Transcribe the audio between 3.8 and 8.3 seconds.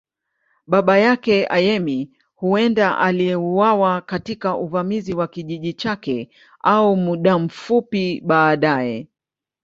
katika uvamizi wa kijiji chake au muda mfupi